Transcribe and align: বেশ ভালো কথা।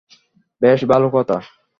বেশ 0.61 0.79
ভালো 0.85 1.07
কথা। 1.09 1.37